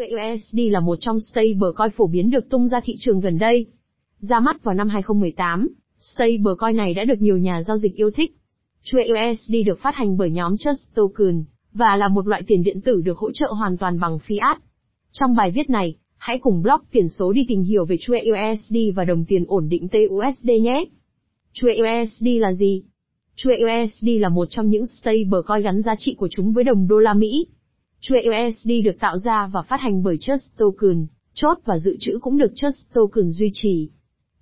[0.00, 3.66] USD là một trong stablecoin phổ biến được tung ra thị trường gần đây.
[4.18, 5.68] Ra mắt vào năm 2018,
[6.00, 8.36] stablecoin này đã được nhiều nhà giao dịch yêu thích.
[8.82, 12.80] Chuỗi USD được phát hành bởi nhóm Trust Token, và là một loại tiền điện
[12.80, 14.56] tử được hỗ trợ hoàn toàn bằng fiat.
[15.12, 18.76] Trong bài viết này, hãy cùng blog tiền số đi tìm hiểu về chuỗi USD
[18.94, 20.84] và đồng tiền ổn định TUSD nhé.
[21.52, 22.82] Chuỗi USD là gì?
[23.36, 26.98] Chuỗi USD là một trong những stablecoin gắn giá trị của chúng với đồng đô
[26.98, 27.46] la Mỹ.
[28.06, 32.18] Chuỗi USD được tạo ra và phát hành bởi Trust Token, chốt và dự trữ
[32.20, 33.88] cũng được Trust Token duy trì.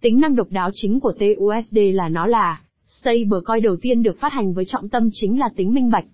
[0.01, 4.33] Tính năng độc đáo chính của TUSD là nó là stablecoin đầu tiên được phát
[4.33, 6.05] hành với trọng tâm chính là tính minh bạch.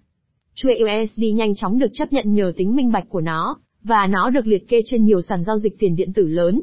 [0.54, 4.30] Chuỗi USD nhanh chóng được chấp nhận nhờ tính minh bạch của nó, và nó
[4.30, 6.60] được liệt kê trên nhiều sàn giao dịch tiền điện tử lớn.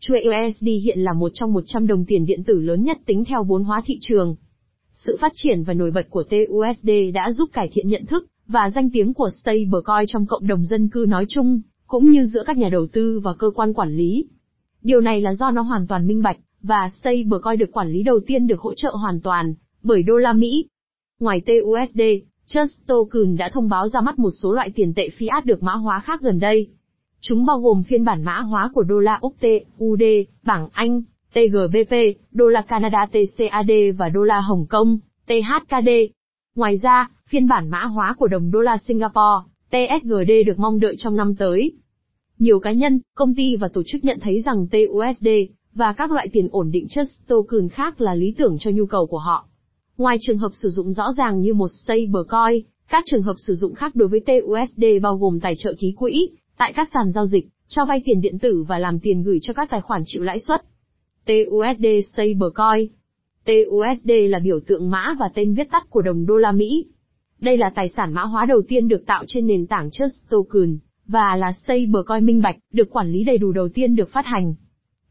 [0.00, 3.44] Chuỗi USD hiện là một trong 100 đồng tiền điện tử lớn nhất tính theo
[3.44, 4.36] vốn hóa thị trường.
[4.92, 8.70] Sự phát triển và nổi bật của TUSD đã giúp cải thiện nhận thức và
[8.70, 12.56] danh tiếng của stablecoin trong cộng đồng dân cư nói chung, cũng như giữa các
[12.56, 14.24] nhà đầu tư và cơ quan quản lý.
[14.82, 18.20] Điều này là do nó hoàn toàn minh bạch, và stablecoin được quản lý đầu
[18.26, 20.66] tiên được hỗ trợ hoàn toàn bởi đô la Mỹ.
[21.20, 22.00] Ngoài TUSD,
[22.46, 25.72] Trust Token đã thông báo ra mắt một số loại tiền tệ fiat được mã
[25.72, 26.68] hóa khác gần đây.
[27.20, 30.02] Chúng bao gồm phiên bản mã hóa của đô la Úc TUD,
[30.42, 31.02] bảng Anh,
[31.32, 31.94] TGBP,
[32.32, 35.88] đô la Canada TCAD và đô la Hồng Kông, THKD.
[36.56, 40.94] Ngoài ra, phiên bản mã hóa của đồng đô la Singapore, TSGD được mong đợi
[40.98, 41.72] trong năm tới.
[42.38, 45.28] Nhiều cá nhân, công ty và tổ chức nhận thấy rằng TUSD
[45.74, 49.06] và các loại tiền ổn định chất Token khác là lý tưởng cho nhu cầu
[49.06, 49.46] của họ.
[49.98, 53.74] Ngoài trường hợp sử dụng rõ ràng như một stablecoin, các trường hợp sử dụng
[53.74, 57.48] khác đối với TUSD bao gồm tài trợ ký quỹ, tại các sàn giao dịch,
[57.68, 60.38] cho vay tiền điện tử và làm tiền gửi cho các tài khoản chịu lãi
[60.40, 60.60] suất.
[61.26, 62.88] TUSD Stablecoin
[63.46, 66.86] TUSD là biểu tượng mã và tên viết tắt của đồng đô la Mỹ.
[67.40, 70.78] Đây là tài sản mã hóa đầu tiên được tạo trên nền tảng Trust Token,
[71.06, 74.54] và là stablecoin minh bạch, được quản lý đầy đủ đầu tiên được phát hành.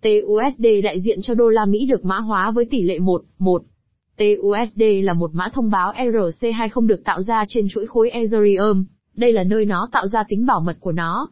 [0.01, 3.63] TUSD đại diện cho đô la Mỹ được mã hóa với tỷ lệ 1, 1.
[4.17, 8.85] TUSD là một mã thông báo ERC20 được tạo ra trên chuỗi khối Ethereum.
[9.15, 11.29] Đây là nơi nó tạo ra tính bảo mật của nó.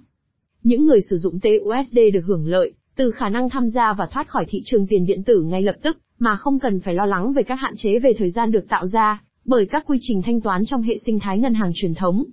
[0.63, 4.27] Những người sử dụng TUSD được hưởng lợi từ khả năng tham gia và thoát
[4.27, 7.33] khỏi thị trường tiền điện tử ngay lập tức, mà không cần phải lo lắng
[7.33, 10.41] về các hạn chế về thời gian được tạo ra bởi các quy trình thanh
[10.41, 12.23] toán trong hệ sinh thái ngân hàng truyền thống.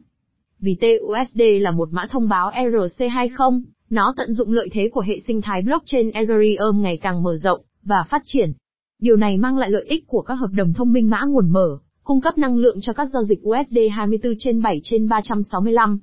[0.61, 5.21] Vì TUSD là một mã thông báo ERC20, nó tận dụng lợi thế của hệ
[5.27, 8.53] sinh thái blockchain Ethereum ngày càng mở rộng và phát triển.
[8.99, 11.79] Điều này mang lại lợi ích của các hợp đồng thông minh mã nguồn mở,
[12.05, 16.01] cung cấp năng lượng cho các giao dịch USD 24 trên 7 trên 365.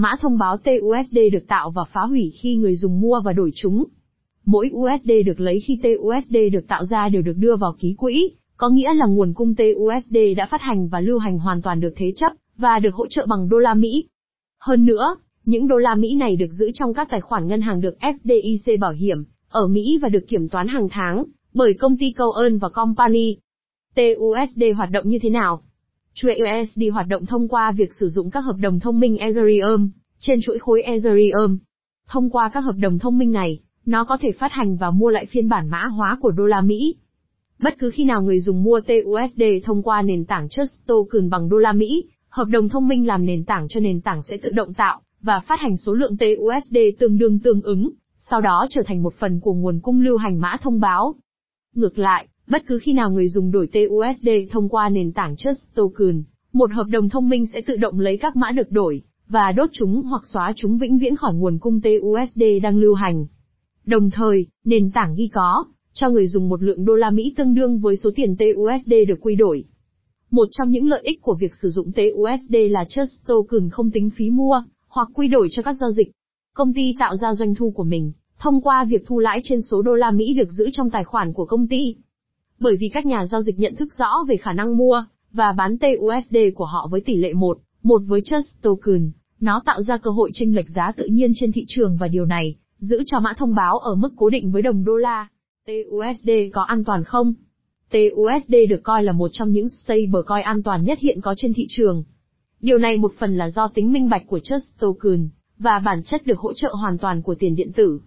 [0.00, 3.50] Mã thông báo TUSD được tạo và phá hủy khi người dùng mua và đổi
[3.54, 3.84] chúng.
[4.44, 8.30] Mỗi USD được lấy khi TUSD được tạo ra đều được đưa vào ký quỹ,
[8.56, 11.92] có nghĩa là nguồn cung TUSD đã phát hành và lưu hành hoàn toàn được
[11.96, 14.04] thế chấp, và được hỗ trợ bằng đô la Mỹ.
[14.60, 17.80] Hơn nữa, những đô la Mỹ này được giữ trong các tài khoản ngân hàng
[17.80, 21.24] được FDIC bảo hiểm, ở Mỹ và được kiểm toán hàng tháng,
[21.54, 23.36] bởi công ty Cohen và Company.
[23.94, 25.62] TUSD hoạt động như thế nào?
[26.14, 29.90] Chuỗi USD hoạt động thông qua việc sử dụng các hợp đồng thông minh Ethereum,
[30.18, 31.58] trên chuỗi khối Ethereum.
[32.08, 35.08] Thông qua các hợp đồng thông minh này, nó có thể phát hành và mua
[35.08, 36.94] lại phiên bản mã hóa của đô la Mỹ.
[37.58, 41.48] Bất cứ khi nào người dùng mua TUSD thông qua nền tảng Trust Token bằng
[41.48, 44.50] đô la Mỹ, hợp đồng thông minh làm nền tảng cho nền tảng sẽ tự
[44.50, 48.82] động tạo và phát hành số lượng TUSD tương đương tương ứng, sau đó trở
[48.86, 51.14] thành một phần của nguồn cung lưu hành mã thông báo.
[51.74, 55.74] Ngược lại, bất cứ khi nào người dùng đổi TUSD thông qua nền tảng Trust
[55.74, 56.22] Token,
[56.52, 59.70] một hợp đồng thông minh sẽ tự động lấy các mã được đổi và đốt
[59.72, 63.26] chúng hoặc xóa chúng vĩnh viễn khỏi nguồn cung TUSD đang lưu hành.
[63.86, 67.54] Đồng thời, nền tảng ghi có cho người dùng một lượng đô la Mỹ tương
[67.54, 69.64] đương với số tiền TUSD được quy đổi.
[70.30, 74.10] Một trong những lợi ích của việc sử dụng TUSD là Trust Token không tính
[74.10, 76.10] phí mua hoặc quy đổi cho các giao dịch.
[76.54, 79.82] Công ty tạo ra doanh thu của mình thông qua việc thu lãi trên số
[79.82, 81.96] đô la Mỹ được giữ trong tài khoản của công ty.
[82.60, 85.78] Bởi vì các nhà giao dịch nhận thức rõ về khả năng mua và bán
[85.78, 89.10] TUSD của họ với tỷ lệ 1, 1 với Trust Token,
[89.40, 92.24] nó tạo ra cơ hội chênh lệch giá tự nhiên trên thị trường và điều
[92.24, 95.28] này giữ cho mã thông báo ở mức cố định với đồng đô la.
[95.66, 97.34] TUSD có an toàn không?
[97.90, 101.66] TUSD được coi là một trong những stablecoin an toàn nhất hiện có trên thị
[101.68, 102.04] trường.
[102.60, 106.26] Điều này một phần là do tính minh bạch của Trust Token, và bản chất
[106.26, 108.00] được hỗ trợ hoàn toàn của tiền điện tử.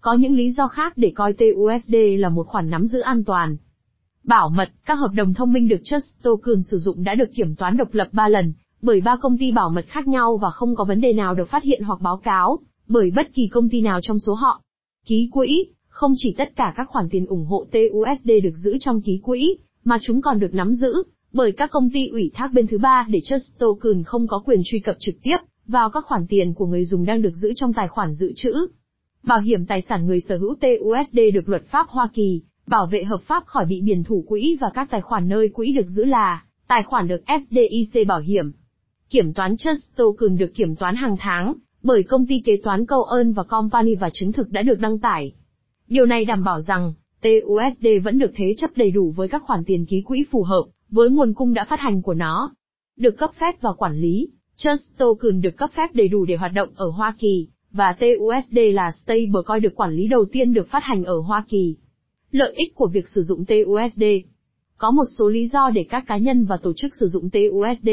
[0.00, 3.56] Có những lý do khác để coi TUSD là một khoản nắm giữ an toàn.
[4.24, 7.54] Bảo mật, các hợp đồng thông minh được Trust Token sử dụng đã được kiểm
[7.56, 10.74] toán độc lập 3 lần, bởi ba công ty bảo mật khác nhau và không
[10.76, 13.80] có vấn đề nào được phát hiện hoặc báo cáo, bởi bất kỳ công ty
[13.80, 14.62] nào trong số họ.
[15.06, 19.00] Ký quỹ, không chỉ tất cả các khoản tiền ủng hộ TUSD được giữ trong
[19.00, 22.66] ký quỹ, mà chúng còn được nắm giữ bởi các công ty ủy thác bên
[22.66, 25.36] thứ ba để Trust Token không có quyền truy cập trực tiếp
[25.66, 28.52] vào các khoản tiền của người dùng đang được giữ trong tài khoản dự trữ.
[29.22, 33.04] Bảo hiểm tài sản người sở hữu TUSD được luật pháp Hoa Kỳ bảo vệ
[33.04, 36.04] hợp pháp khỏi bị biển thủ quỹ và các tài khoản nơi quỹ được giữ
[36.04, 38.52] là tài khoản được FDIC bảo hiểm.
[39.10, 43.02] Kiểm toán Trust Token được kiểm toán hàng tháng bởi công ty kế toán Câu
[43.02, 45.32] ơn và Company và chứng thực đã được đăng tải.
[45.88, 49.64] Điều này đảm bảo rằng TUSD vẫn được thế chấp đầy đủ với các khoản
[49.64, 52.54] tiền ký quỹ phù hợp với nguồn cung đã phát hành của nó.
[52.96, 56.52] Được cấp phép và quản lý, Trust Token được cấp phép đầy đủ để hoạt
[56.54, 60.82] động ở Hoa Kỳ, và TUSD là stablecoin được quản lý đầu tiên được phát
[60.82, 61.76] hành ở Hoa Kỳ.
[62.34, 64.04] Lợi ích của việc sử dụng TUSD
[64.76, 67.88] Có một số lý do để các cá nhân và tổ chức sử dụng TUSD.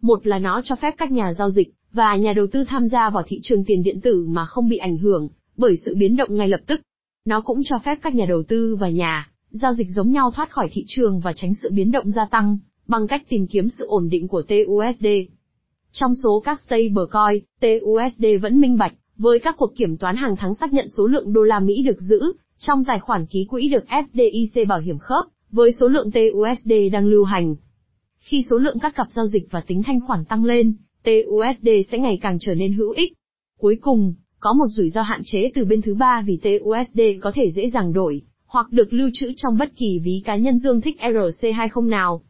[0.00, 3.10] Một là nó cho phép các nhà giao dịch và nhà đầu tư tham gia
[3.10, 6.34] vào thị trường tiền điện tử mà không bị ảnh hưởng bởi sự biến động
[6.34, 6.80] ngay lập tức.
[7.24, 10.50] Nó cũng cho phép các nhà đầu tư và nhà giao dịch giống nhau thoát
[10.50, 13.86] khỏi thị trường và tránh sự biến động gia tăng bằng cách tìm kiếm sự
[13.86, 15.06] ổn định của TUSD.
[15.92, 20.54] Trong số các stablecoin, TUSD vẫn minh bạch với các cuộc kiểm toán hàng tháng
[20.54, 23.84] xác nhận số lượng đô la Mỹ được giữ trong tài khoản ký quỹ được
[23.88, 27.54] FDIC bảo hiểm khớp với số lượng TUSD đang lưu hành.
[28.18, 30.74] Khi số lượng các cặp giao dịch và tính thanh khoản tăng lên,
[31.04, 33.12] TUSD sẽ ngày càng trở nên hữu ích.
[33.58, 37.32] Cuối cùng, có một rủi ro hạn chế từ bên thứ ba vì TUSD có
[37.34, 40.80] thể dễ dàng đổi, hoặc được lưu trữ trong bất kỳ ví cá nhân tương
[40.80, 42.22] thích RC20 nào.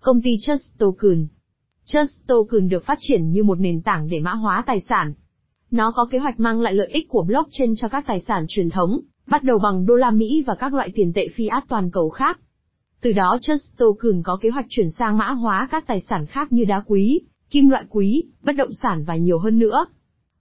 [0.00, 1.26] Công ty Trust Token
[1.84, 5.14] Trust Token được phát triển như một nền tảng để mã hóa tài sản.
[5.70, 8.70] Nó có kế hoạch mang lại lợi ích của blockchain cho các tài sản truyền
[8.70, 12.08] thống, bắt đầu bằng đô la Mỹ và các loại tiền tệ fiat toàn cầu
[12.08, 12.40] khác.
[13.00, 16.52] Từ đó Trust Token có kế hoạch chuyển sang mã hóa các tài sản khác
[16.52, 17.20] như đá quý,
[17.50, 19.86] kim loại quý, bất động sản và nhiều hơn nữa.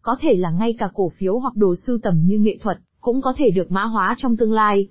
[0.02, 3.22] Có thể là ngay cả cổ phiếu hoặc đồ sưu tầm như nghệ thuật, cũng
[3.22, 4.88] có thể được mã hóa trong tương lai.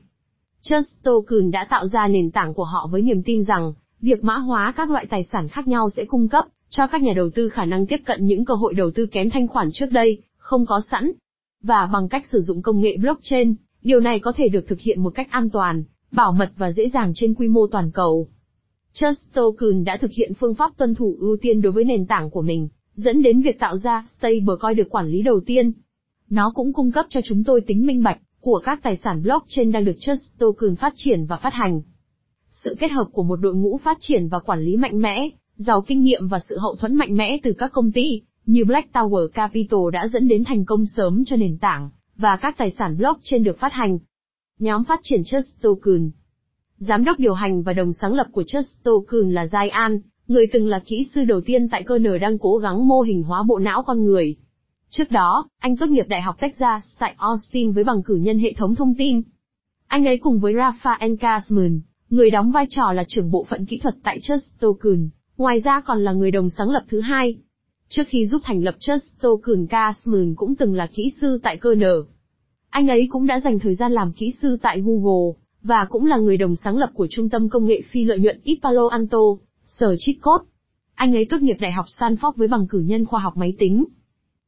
[0.62, 4.36] Trust Token đã tạo ra nền tảng của họ với niềm tin rằng, việc mã
[4.36, 7.48] hóa các loại tài sản khác nhau sẽ cung cấp cho các nhà đầu tư
[7.48, 10.66] khả năng tiếp cận những cơ hội đầu tư kém thanh khoản trước đây, không
[10.66, 11.12] có sẵn.
[11.62, 15.02] Và bằng cách sử dụng công nghệ blockchain, điều này có thể được thực hiện
[15.02, 18.28] một cách an toàn, bảo mật và dễ dàng trên quy mô toàn cầu.
[18.92, 22.30] Trust Token đã thực hiện phương pháp tuân thủ ưu tiên đối với nền tảng
[22.30, 25.72] của mình, dẫn đến việc tạo ra stablecoin được quản lý đầu tiên.
[26.30, 29.72] Nó cũng cung cấp cho chúng tôi tính minh bạch của các tài sản blockchain
[29.72, 31.80] đang được Trust Token phát triển và phát hành.
[32.50, 35.82] Sự kết hợp của một đội ngũ phát triển và quản lý mạnh mẽ, giàu
[35.86, 39.28] kinh nghiệm và sự hậu thuẫn mạnh mẽ từ các công ty như Black Tower
[39.28, 43.44] Capital đã dẫn đến thành công sớm cho nền tảng và các tài sản blockchain
[43.44, 43.98] được phát hành.
[44.58, 46.10] Nhóm phát triển Trust Token
[46.78, 50.46] Giám đốc điều hành và đồng sáng lập của Trust Token là Jai An, người
[50.52, 53.42] từng là kỹ sư đầu tiên tại cơ nở đang cố gắng mô hình hóa
[53.42, 54.36] bộ não con người.
[54.90, 58.52] Trước đó, anh tốt nghiệp Đại học Texas tại Austin với bằng cử nhân hệ
[58.52, 59.22] thống thông tin.
[59.86, 61.80] Anh ấy cùng với Rafael Kasman,
[62.10, 65.80] người đóng vai trò là trưởng bộ phận kỹ thuật tại Trust Token, ngoài ra
[65.80, 67.36] còn là người đồng sáng lập thứ hai.
[67.88, 72.04] Trước khi giúp thành lập Justo, Token cũng từng là kỹ sư tại cơ nở.
[72.70, 75.32] Anh ấy cũng đã dành thời gian làm kỹ sư tại Google,
[75.62, 78.40] và cũng là người đồng sáng lập của trung tâm công nghệ phi lợi nhuận
[78.42, 79.18] Ipalo Palo Alto,
[79.66, 80.16] sở cheat.
[80.94, 83.84] Anh ấy tốt nghiệp Đại học Stanford với bằng cử nhân khoa học máy tính.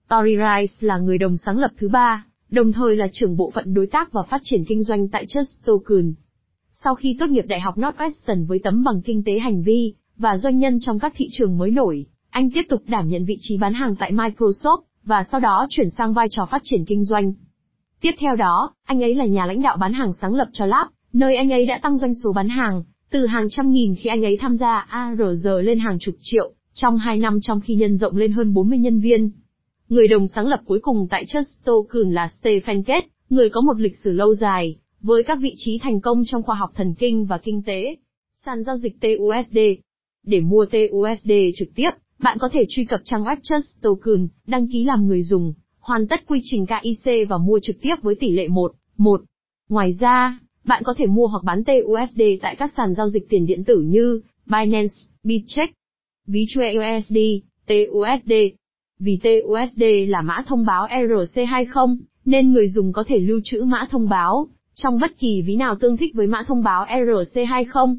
[0.09, 3.75] Tory Rice là người đồng sáng lập thứ ba, đồng thời là trưởng bộ phận
[3.75, 6.15] đối tác và phát triển kinh doanh tại Just Token.
[6.73, 10.39] Sau khi tốt nghiệp Đại học Northwestern với tấm bằng kinh tế hành vi và
[10.39, 12.07] doanh nhân trong các thị trường mới nổi,
[12.37, 15.91] anh tiếp tục đảm nhận vị trí bán hàng tại Microsoft và sau đó chuyển
[15.91, 17.33] sang vai trò phát triển kinh doanh.
[18.01, 20.87] Tiếp theo đó, anh ấy là nhà lãnh đạo bán hàng sáng lập cho Lab,
[21.13, 24.25] nơi anh ấy đã tăng doanh số bán hàng từ hàng trăm nghìn khi anh
[24.25, 28.17] ấy tham gia ARG lên hàng chục triệu trong 2 năm trong khi nhân rộng
[28.17, 29.31] lên hơn 40 nhân viên.
[29.89, 33.81] Người đồng sáng lập cuối cùng tại Just Token là Stephen Gates, người có một
[33.81, 37.25] lịch sử lâu dài, với các vị trí thành công trong khoa học thần kinh
[37.25, 37.97] và kinh tế.
[38.45, 39.59] Sàn giao dịch TUSD
[40.23, 44.69] Để mua TUSD trực tiếp, bạn có thể truy cập trang web Just Token, đăng
[44.69, 48.31] ký làm người dùng, hoàn tất quy trình KIC và mua trực tiếp với tỷ
[48.31, 49.21] lệ 1, 1.
[49.69, 53.47] Ngoài ra, bạn có thể mua hoặc bán TUSD tại các sàn giao dịch tiền
[53.47, 55.75] điện tử như Binance, Bitcheck,
[56.27, 57.17] ví USD,
[57.67, 58.33] TUSD.
[58.99, 63.87] Vì TUSD là mã thông báo ERC20, nên người dùng có thể lưu trữ mã
[63.91, 67.97] thông báo trong bất kỳ ví nào tương thích với mã thông báo ERC20.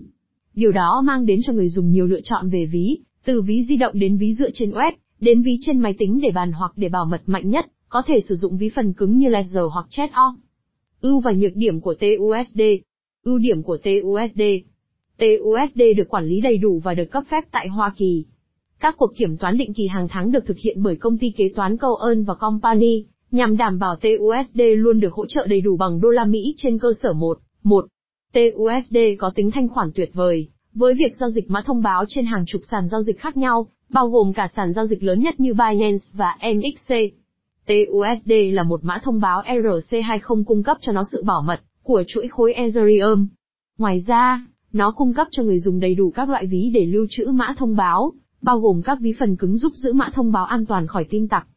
[0.55, 3.77] Điều đó mang đến cho người dùng nhiều lựa chọn về ví, từ ví di
[3.77, 6.89] động đến ví dựa trên web, đến ví trên máy tính để bàn hoặc để
[6.89, 10.33] bảo mật mạnh nhất, có thể sử dụng ví phần cứng như Ledger hoặc Trezor.
[11.01, 12.61] Ưu và nhược điểm của TUSD.
[13.23, 14.41] Ưu điểm của TUSD.
[15.17, 18.25] TUSD được quản lý đầy đủ và được cấp phép tại Hoa Kỳ.
[18.79, 21.49] Các cuộc kiểm toán định kỳ hàng tháng được thực hiện bởi công ty kế
[21.55, 26.01] toán Cohen và Company, nhằm đảm bảo TUSD luôn được hỗ trợ đầy đủ bằng
[26.01, 27.39] đô la Mỹ trên cơ sở 1.
[27.63, 27.85] 1.
[28.33, 32.25] TUSD có tính thanh khoản tuyệt vời, với việc giao dịch mã thông báo trên
[32.25, 35.39] hàng chục sàn giao dịch khác nhau, bao gồm cả sàn giao dịch lớn nhất
[35.39, 36.93] như Binance và MXC.
[37.65, 42.03] TUSD là một mã thông báo ERC20 cung cấp cho nó sự bảo mật của
[42.07, 43.27] chuỗi khối Ethereum.
[43.77, 47.07] Ngoài ra, nó cung cấp cho người dùng đầy đủ các loại ví để lưu
[47.09, 50.45] trữ mã thông báo, bao gồm các ví phần cứng giúp giữ mã thông báo
[50.45, 51.47] an toàn khỏi tin tặc.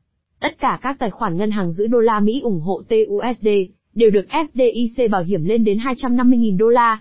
[0.41, 3.49] Tất cả các tài khoản ngân hàng giữ đô la Mỹ ủng hộ TUSD
[3.95, 7.01] đều được FDIC bảo hiểm lên đến 250.000 đô la.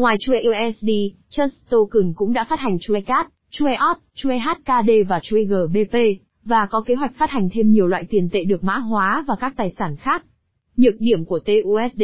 [0.00, 0.88] Ngoài chuỗi USD,
[1.30, 5.96] Just Token cũng đã phát hành chuỗi CAT, chuỗi Op, chuỗi HKD và chuỗi GBP,
[6.44, 9.36] và có kế hoạch phát hành thêm nhiều loại tiền tệ được mã hóa và
[9.40, 10.24] các tài sản khác.
[10.76, 12.02] Nhược điểm của TUSD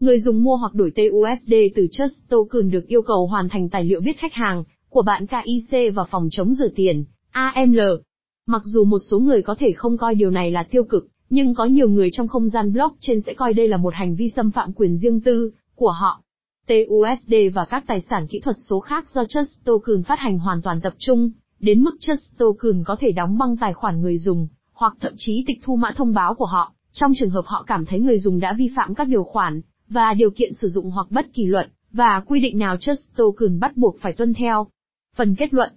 [0.00, 3.84] Người dùng mua hoặc đổi TUSD từ Just Token được yêu cầu hoàn thành tài
[3.84, 7.80] liệu biết khách hàng của bạn KIC và phòng chống rửa tiền, AML.
[8.46, 11.54] Mặc dù một số người có thể không coi điều này là tiêu cực, nhưng
[11.54, 14.50] có nhiều người trong không gian blockchain sẽ coi đây là một hành vi xâm
[14.50, 16.22] phạm quyền riêng tư của họ.
[16.70, 20.62] TUSD và các tài sản kỹ thuật số khác do Trust Token phát hành hoàn
[20.62, 24.48] toàn tập trung, đến mức Trust Token có thể đóng băng tài khoản người dùng,
[24.72, 27.86] hoặc thậm chí tịch thu mã thông báo của họ, trong trường hợp họ cảm
[27.86, 31.06] thấy người dùng đã vi phạm các điều khoản và điều kiện sử dụng hoặc
[31.10, 34.66] bất kỳ luật và quy định nào Trust Token bắt buộc phải tuân theo.
[35.16, 35.72] Phần kết luận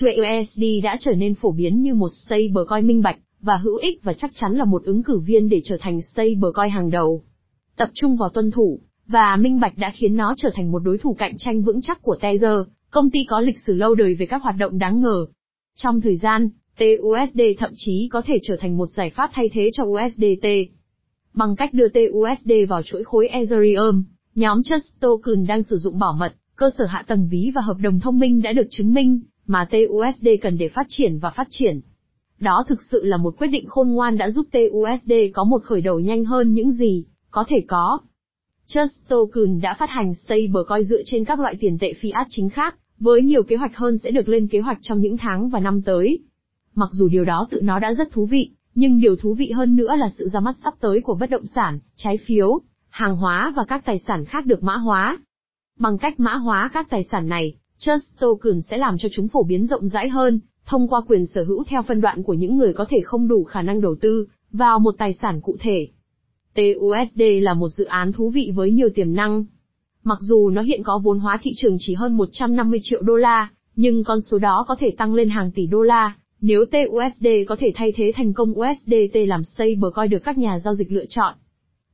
[0.00, 4.02] TUSD USD đã trở nên phổ biến như một stablecoin minh bạch và hữu ích
[4.02, 7.22] và chắc chắn là một ứng cử viên để trở thành stablecoin hàng đầu.
[7.76, 10.98] Tập trung vào tuân thủ và minh bạch đã khiến nó trở thành một đối
[10.98, 12.58] thủ cạnh tranh vững chắc của Tether,
[12.90, 15.26] công ty có lịch sử lâu đời về các hoạt động đáng ngờ.
[15.76, 16.48] Trong thời gian,
[16.78, 20.46] TUSD thậm chí có thể trở thành một giải pháp thay thế cho USDT.
[21.34, 26.12] Bằng cách đưa TUSD vào chuỗi khối Ethereum, nhóm Just Token đang sử dụng bảo
[26.12, 29.20] mật, cơ sở hạ tầng ví và hợp đồng thông minh đã được chứng minh,
[29.46, 31.80] mà TUSD cần để phát triển và phát triển.
[32.40, 35.80] Đó thực sự là một quyết định khôn ngoan đã giúp TUSD có một khởi
[35.80, 37.98] đầu nhanh hơn những gì có thể có.
[38.74, 42.74] Just Token đã phát hành stablecoin dựa trên các loại tiền tệ fiat chính khác,
[43.00, 45.82] với nhiều kế hoạch hơn sẽ được lên kế hoạch trong những tháng và năm
[45.82, 46.18] tới.
[46.74, 49.76] Mặc dù điều đó tự nó đã rất thú vị, nhưng điều thú vị hơn
[49.76, 53.52] nữa là sự ra mắt sắp tới của bất động sản, trái phiếu, hàng hóa
[53.56, 55.18] và các tài sản khác được mã hóa.
[55.78, 59.42] Bằng cách mã hóa các tài sản này, Just Token sẽ làm cho chúng phổ
[59.42, 62.72] biến rộng rãi hơn, thông qua quyền sở hữu theo phân đoạn của những người
[62.72, 65.88] có thể không đủ khả năng đầu tư vào một tài sản cụ thể.
[66.58, 69.44] TUSD là một dự án thú vị với nhiều tiềm năng.
[70.04, 73.50] Mặc dù nó hiện có vốn hóa thị trường chỉ hơn 150 triệu đô la,
[73.76, 77.56] nhưng con số đó có thể tăng lên hàng tỷ đô la, nếu TUSD có
[77.56, 81.34] thể thay thế thành công USDT làm stablecoin được các nhà giao dịch lựa chọn.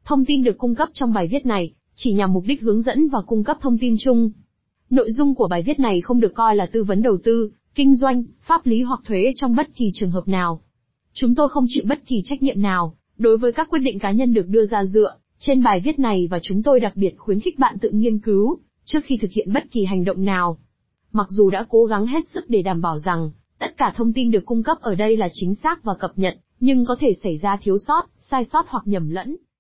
[0.05, 3.09] Thông tin được cung cấp trong bài viết này, chỉ nhằm mục đích hướng dẫn
[3.09, 4.31] và cung cấp thông tin chung.
[4.91, 7.95] Nội dung của bài viết này không được coi là tư vấn đầu tư, kinh
[7.95, 10.61] doanh, pháp lý hoặc thuế trong bất kỳ trường hợp nào.
[11.13, 14.11] Chúng tôi không chịu bất kỳ trách nhiệm nào, đối với các quyết định cá
[14.11, 17.41] nhân được đưa ra dựa trên bài viết này và chúng tôi đặc biệt khuyến
[17.41, 20.59] khích bạn tự nghiên cứu trước khi thực hiện bất kỳ hành động nào.
[21.13, 24.31] Mặc dù đã cố gắng hết sức để đảm bảo rằng tất cả thông tin
[24.31, 27.37] được cung cấp ở đây là chính xác và cập nhật, nhưng có thể xảy
[27.37, 29.37] ra thiếu sót, sai sót hoặc nhầm lẫn.